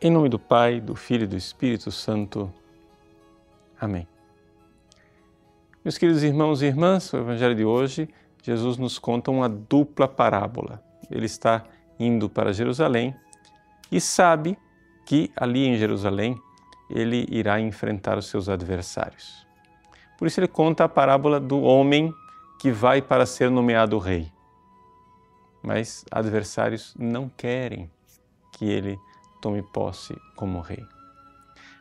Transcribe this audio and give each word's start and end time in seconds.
Em 0.00 0.12
nome 0.12 0.28
do 0.28 0.38
Pai, 0.38 0.80
do 0.80 0.94
Filho 0.94 1.24
e 1.24 1.26
do 1.26 1.36
Espírito 1.36 1.90
Santo. 1.90 2.54
Amém. 3.80 4.06
Meus 5.84 5.98
queridos 5.98 6.22
irmãos 6.22 6.62
e 6.62 6.66
irmãs, 6.66 7.12
o 7.12 7.16
Evangelho 7.16 7.56
de 7.56 7.64
hoje, 7.64 8.08
Jesus 8.40 8.76
nos 8.76 8.96
conta 8.96 9.28
uma 9.32 9.48
dupla 9.48 10.06
parábola. 10.06 10.80
Ele 11.10 11.26
está 11.26 11.64
indo 11.98 12.30
para 12.30 12.52
Jerusalém 12.52 13.12
e 13.90 14.00
sabe 14.00 14.56
que 15.04 15.32
ali 15.34 15.66
em 15.66 15.76
Jerusalém 15.76 16.40
ele 16.88 17.26
irá 17.28 17.60
enfrentar 17.60 18.16
os 18.16 18.26
seus 18.26 18.48
adversários. 18.48 19.44
Por 20.16 20.28
isso 20.28 20.38
ele 20.38 20.46
conta 20.46 20.84
a 20.84 20.88
parábola 20.88 21.40
do 21.40 21.60
homem 21.60 22.14
que 22.60 22.70
vai 22.70 23.02
para 23.02 23.26
ser 23.26 23.50
nomeado 23.50 23.98
rei. 23.98 24.30
Mas 25.60 26.04
adversários 26.08 26.94
não 26.96 27.28
querem 27.28 27.90
que 28.52 28.64
ele 28.64 28.96
tome 29.40 29.62
posse 29.62 30.16
como 30.36 30.60
rei. 30.60 30.84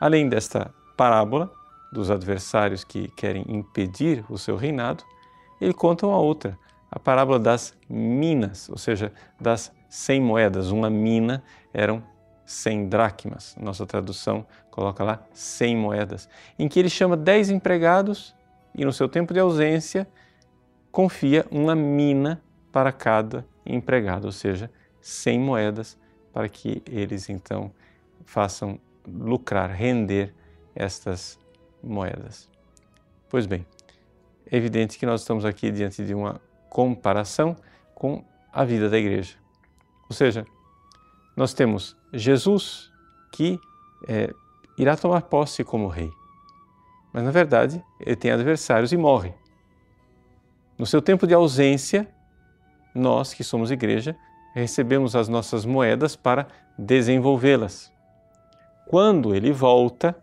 Além 0.00 0.28
desta 0.28 0.72
parábola 0.96 1.50
dos 1.92 2.10
adversários 2.10 2.84
que 2.84 3.08
querem 3.08 3.44
impedir 3.48 4.24
o 4.28 4.38
seu 4.38 4.56
reinado, 4.56 5.04
ele 5.60 5.74
conta 5.74 6.06
uma 6.06 6.18
outra, 6.18 6.58
a 6.90 6.98
parábola 6.98 7.38
das 7.38 7.76
minas, 7.88 8.68
ou 8.68 8.78
seja, 8.78 9.12
das 9.40 9.72
cem 9.88 10.20
moedas. 10.20 10.70
Uma 10.70 10.88
mina 10.88 11.42
eram 11.72 12.02
cem 12.44 12.88
dracmas. 12.88 13.54
Nossa 13.60 13.86
tradução 13.86 14.46
coloca 14.70 15.04
lá 15.04 15.22
cem 15.32 15.76
moedas, 15.76 16.28
em 16.58 16.68
que 16.68 16.78
ele 16.78 16.88
chama 16.88 17.16
dez 17.16 17.50
empregados 17.50 18.34
e 18.74 18.84
no 18.84 18.92
seu 18.92 19.08
tempo 19.08 19.34
de 19.34 19.40
ausência 19.40 20.08
confia 20.90 21.46
uma 21.50 21.74
mina 21.74 22.42
para 22.72 22.90
cada 22.92 23.46
empregado, 23.66 24.24
ou 24.24 24.32
seja, 24.32 24.70
cem 25.00 25.38
moedas 25.38 25.98
para 26.32 26.48
que 26.48 26.82
eles 26.86 27.28
então 27.28 27.72
façam 28.24 28.78
lucrar, 29.06 29.70
render 29.70 30.34
estas 30.74 31.38
moedas. 31.82 32.48
Pois 33.28 33.46
bem, 33.46 33.66
é 34.50 34.56
evidente 34.56 34.98
que 34.98 35.06
nós 35.06 35.22
estamos 35.22 35.44
aqui 35.44 35.70
diante 35.70 36.04
de 36.04 36.14
uma 36.14 36.40
comparação 36.68 37.56
com 37.94 38.24
a 38.52 38.64
vida 38.64 38.88
da 38.88 38.98
igreja. 38.98 39.36
Ou 40.08 40.14
seja, 40.14 40.46
nós 41.36 41.54
temos 41.54 41.96
Jesus 42.12 42.90
que 43.32 43.60
é, 44.08 44.32
irá 44.76 44.96
tomar 44.96 45.22
posse 45.22 45.62
como 45.62 45.86
rei, 45.86 46.10
mas 47.12 47.22
na 47.22 47.30
verdade 47.30 47.82
ele 48.00 48.16
tem 48.16 48.30
adversários 48.30 48.92
e 48.92 48.96
morre. 48.96 49.32
No 50.78 50.86
seu 50.86 51.02
tempo 51.02 51.26
de 51.26 51.34
ausência, 51.34 52.08
nós 52.94 53.34
que 53.34 53.44
somos 53.44 53.70
igreja 53.70 54.16
recebemos 54.54 55.14
as 55.14 55.28
nossas 55.28 55.64
moedas 55.64 56.16
para 56.16 56.46
desenvolvê-las. 56.76 57.92
Quando 58.86 59.34
ele 59.34 59.52
volta, 59.52 60.16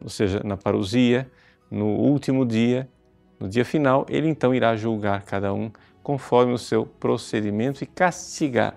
ou 0.00 0.08
seja, 0.08 0.40
na 0.44 0.56
parousia, 0.56 1.30
no 1.70 1.86
último 1.86 2.46
dia, 2.46 2.88
no 3.40 3.48
dia 3.48 3.64
final, 3.64 4.06
ele 4.08 4.28
então 4.28 4.54
irá 4.54 4.76
julgar 4.76 5.22
cada 5.22 5.52
um 5.52 5.70
conforme 6.02 6.52
o 6.52 6.58
seu 6.58 6.84
procedimento 6.84 7.82
e 7.82 7.86
castigar 7.86 8.76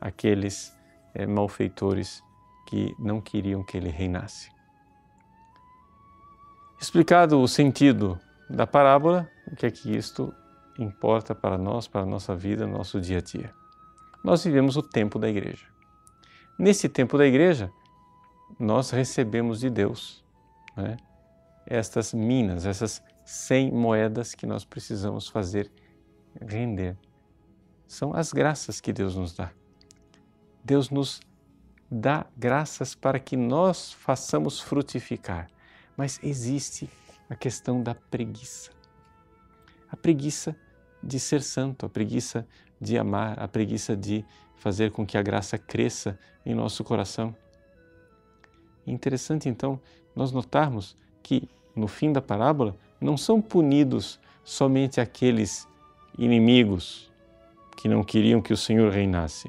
aqueles 0.00 0.76
é, 1.14 1.26
malfeitores 1.26 2.22
que 2.66 2.94
não 2.98 3.20
queriam 3.20 3.62
que 3.62 3.76
ele 3.76 3.90
reinasse. 3.90 4.50
Explicado 6.80 7.40
o 7.40 7.46
sentido 7.46 8.18
da 8.50 8.66
parábola, 8.66 9.30
o 9.46 9.54
que 9.54 9.66
é 9.66 9.70
que 9.70 9.96
isto 9.96 10.34
importa 10.78 11.34
para 11.34 11.56
nós, 11.56 11.86
para 11.86 12.00
a 12.00 12.06
nossa 12.06 12.34
vida, 12.34 12.66
nosso 12.66 13.00
dia 13.00 13.18
a 13.18 13.20
dia? 13.20 13.61
Nós 14.22 14.44
vivemos 14.44 14.76
o 14.76 14.82
tempo 14.82 15.18
da 15.18 15.28
igreja. 15.28 15.66
Nesse 16.58 16.88
tempo 16.88 17.18
da 17.18 17.26
igreja, 17.26 17.72
nós 18.58 18.90
recebemos 18.90 19.60
de 19.60 19.70
Deus 19.70 20.24
né, 20.76 20.96
estas 21.66 22.12
minas, 22.12 22.66
essas 22.66 23.02
100 23.24 23.72
moedas 23.72 24.34
que 24.34 24.46
nós 24.46 24.64
precisamos 24.64 25.28
fazer 25.28 25.70
render. 26.40 26.96
São 27.86 28.14
as 28.14 28.32
graças 28.32 28.80
que 28.80 28.92
Deus 28.92 29.16
nos 29.16 29.34
dá. 29.34 29.50
Deus 30.64 30.90
nos 30.90 31.20
dá 31.90 32.26
graças 32.36 32.94
para 32.94 33.18
que 33.18 33.36
nós 33.36 33.92
façamos 33.92 34.60
frutificar. 34.60 35.48
Mas 35.96 36.18
existe 36.22 36.88
a 37.28 37.34
questão 37.34 37.82
da 37.82 37.94
preguiça. 37.94 38.70
A 39.90 39.96
preguiça 39.96 40.56
de 41.02 41.18
ser 41.20 41.42
santo, 41.42 41.84
a 41.84 41.88
preguiça 41.88 42.46
de 42.82 42.98
amar, 42.98 43.40
a 43.40 43.46
preguiça 43.46 43.96
de 43.96 44.24
fazer 44.56 44.90
com 44.90 45.06
que 45.06 45.16
a 45.16 45.22
graça 45.22 45.56
cresça 45.56 46.18
em 46.44 46.52
nosso 46.52 46.82
coração. 46.82 47.34
Interessante 48.84 49.48
então 49.48 49.80
nós 50.16 50.32
notarmos 50.32 50.96
que 51.22 51.48
no 51.76 51.86
fim 51.86 52.12
da 52.12 52.20
parábola 52.20 52.76
não 53.00 53.16
são 53.16 53.40
punidos 53.40 54.18
somente 54.42 55.00
aqueles 55.00 55.68
inimigos 56.18 57.10
que 57.76 57.88
não 57.88 58.02
queriam 58.02 58.42
que 58.42 58.52
o 58.52 58.56
Senhor 58.56 58.90
reinasse, 58.92 59.48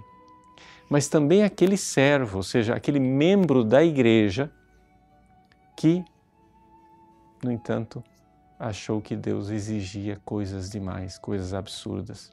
mas 0.88 1.08
também 1.08 1.44
aquele 1.44 1.76
servo, 1.76 2.38
ou 2.38 2.44
seja, 2.44 2.76
aquele 2.76 3.00
membro 3.00 3.64
da 3.64 3.84
igreja 3.84 4.52
que, 5.76 6.06
no 7.44 7.52
entanto, 7.52 8.04
achou 8.60 9.02
que 9.02 9.16
Deus 9.16 9.50
exigia 9.50 10.22
coisas 10.24 10.70
demais, 10.70 11.18
coisas 11.18 11.54
absurdas. 11.54 12.32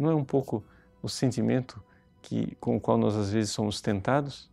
Não 0.00 0.10
é 0.10 0.14
um 0.14 0.24
pouco 0.24 0.64
o 1.02 1.08
sentimento 1.08 1.82
que, 2.22 2.56
com 2.60 2.76
o 2.76 2.80
qual 2.80 2.98
nós 2.98 3.16
às 3.16 3.30
vezes 3.30 3.50
somos 3.50 3.80
tentados? 3.80 4.50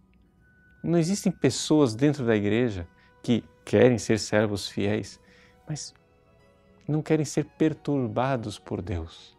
Não 0.83 0.97
existem 0.97 1.31
pessoas 1.31 1.95
dentro 1.95 2.25
da 2.25 2.35
igreja 2.35 2.87
que 3.23 3.43
querem 3.65 3.97
ser 3.97 4.19
servos 4.19 4.67
fiéis, 4.67 5.19
mas 5.67 5.93
não 6.87 7.01
querem 7.01 7.25
ser 7.25 7.45
perturbados 7.57 8.57
por 8.57 8.81
Deus. 8.81 9.37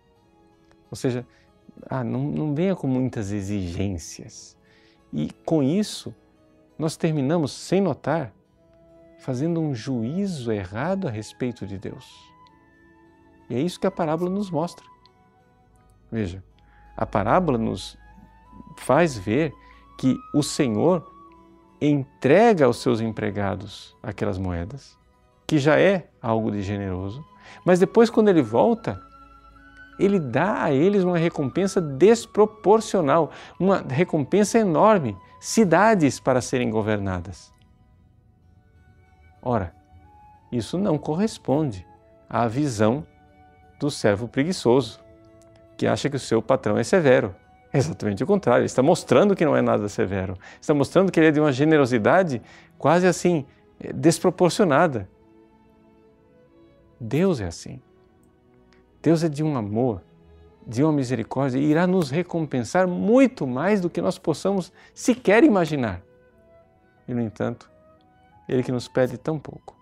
Ou 0.91 0.97
seja, 0.97 1.27
ah, 1.89 2.05
não, 2.05 2.23
não 2.23 2.55
venha 2.55 2.75
com 2.75 2.87
muitas 2.87 3.31
exigências. 3.31 4.57
E 5.13 5.31
com 5.45 5.63
isso, 5.63 6.15
nós 6.79 6.97
terminamos, 6.97 7.53
sem 7.53 7.81
notar, 7.81 8.33
fazendo 9.19 9.61
um 9.61 9.75
juízo 9.75 10.53
errado 10.53 11.09
a 11.09 11.11
respeito 11.11 11.67
de 11.67 11.79
Deus. 11.79 12.07
E 13.49 13.55
é 13.55 13.61
isso 13.61 13.81
que 13.81 13.87
a 13.87 13.91
parábola 13.91 14.31
nos 14.31 14.51
mostra. 14.51 14.85
Veja, 16.11 16.43
a 16.97 17.07
parábola 17.07 17.59
nos 17.59 17.97
faz 18.79 19.17
ver 19.17 19.53
que 19.99 20.17
o 20.35 20.43
Senhor 20.43 21.07
entrega 21.81 22.65
aos 22.65 22.79
seus 22.79 23.01
empregados 23.01 23.97
aquelas 24.03 24.39
moedas, 24.39 24.99
que 25.47 25.59
já 25.59 25.79
é 25.79 26.09
algo 26.21 26.51
de 26.51 26.63
generoso, 26.63 27.25
mas 27.65 27.79
depois, 27.79 28.11
quando 28.11 28.29
ele 28.29 28.43
volta, 28.43 29.01
ele 29.99 30.19
dá 30.19 30.63
a 30.65 30.73
eles 30.73 31.03
uma 31.03 31.19
recompensa 31.19 31.81
desproporcional, 31.81 33.31
uma 33.59 33.79
recompensa 33.79 34.59
enorme 34.59 35.17
cidades 35.41 36.21
para 36.21 36.41
serem 36.41 36.71
governadas. 36.71 37.53
Ora, 39.43 39.75
isso 40.51 40.79
não 40.79 40.99
corresponde 40.99 41.87
à 42.29 42.47
visão 42.47 43.07
do 43.79 43.91
servo 43.91 44.29
preguiçoso 44.29 45.01
que 45.79 45.87
acha 45.87 46.11
que 46.11 46.17
o 46.17 46.21
seu 46.21 46.43
patrão 46.43 46.77
é 46.77 46.83
severo. 46.83 47.35
exatamente 47.73 48.25
o 48.25 48.27
contrário, 48.27 48.63
ele 48.63 48.67
está 48.67 48.83
mostrando 48.83 49.37
que 49.37 49.45
não 49.45 49.57
é 49.57 49.63
nada 49.63 49.89
severo. 49.89 50.37
Está 50.61 50.75
mostrando 50.75 51.13
que 51.13 51.21
ele 51.21 51.29
é 51.29 51.31
de 51.31 51.41
uma 51.41 51.53
generosidade 51.53 52.43
quase 52.77 53.07
assim 53.07 53.47
eh, 53.81 53.93
desproporcionada. 53.93 55.09
Deus 57.01 57.41
é 57.41 57.47
assim. 57.47 57.81
Deus 59.01 59.23
é 59.23 59.29
de 59.29 59.45
um 59.45 59.57
amor, 59.57 60.03
de 60.67 60.83
uma 60.83 60.93
misericórdia 60.93 61.59
e 61.59 61.65
irá 61.65 61.87
nos 61.87 62.11
recompensar 62.11 62.89
muito 62.89 63.47
mais 63.47 63.81
do 63.81 63.89
que 63.89 64.03
nós 64.03 64.19
possamos 64.19 64.73
sequer 64.93 65.45
imaginar. 65.45 66.03
E, 67.07 67.15
no 67.15 67.21
entanto, 67.21 67.71
Ele 68.49 68.65
que 68.65 68.73
nos 68.73 68.89
pede 68.89 69.17
tão 69.17 69.39
pouco, 69.39 69.77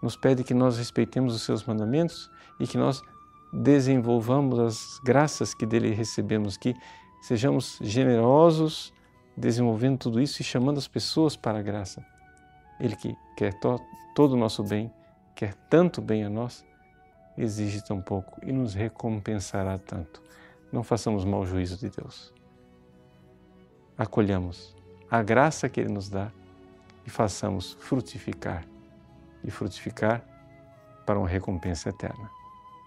nos 0.00 0.16
pede 0.16 0.44
que 0.44 0.54
nós 0.54 0.78
respeitemos 0.78 1.34
os 1.34 1.42
seus 1.42 1.64
mandamentos 1.64 2.30
e 2.60 2.66
que 2.66 2.78
nós 2.78 3.02
desenvolvamos 3.52 4.58
as 4.58 5.00
graças 5.02 5.54
que 5.54 5.66
dele 5.66 5.92
recebemos, 5.92 6.56
que 6.56 6.74
sejamos 7.20 7.78
generosos 7.80 8.92
desenvolvendo 9.36 9.98
tudo 9.98 10.20
isso 10.20 10.40
e 10.40 10.44
chamando 10.44 10.78
as 10.78 10.86
pessoas 10.86 11.36
para 11.36 11.58
a 11.58 11.62
graça. 11.62 12.04
Ele 12.78 12.96
que 12.96 13.14
quer 13.36 13.54
to 13.54 13.78
todo 14.14 14.32
o 14.32 14.36
nosso 14.36 14.62
bem, 14.62 14.92
quer 15.34 15.54
tanto 15.68 16.00
bem 16.00 16.24
a 16.24 16.30
nós, 16.30 16.64
exige 17.36 17.82
tão 17.84 18.00
pouco 18.00 18.40
e 18.44 18.52
nos 18.52 18.74
recompensará 18.74 19.78
tanto. 19.78 20.22
Não 20.72 20.82
façamos 20.82 21.24
mau 21.24 21.44
juízo 21.44 21.76
de 21.76 21.88
Deus. 21.90 22.32
Acolhamos 23.96 24.76
a 25.10 25.22
graça 25.22 25.68
que 25.68 25.80
Ele 25.80 25.92
nos 25.92 26.08
dá 26.08 26.30
e 27.06 27.10
façamos 27.10 27.76
frutificar 27.80 28.64
e 29.42 29.50
frutificar 29.50 30.24
para 31.04 31.18
uma 31.18 31.28
recompensa 31.28 31.88
eterna. 31.88 32.39